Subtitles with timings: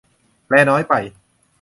[0.47, 0.93] แปลน้อยไป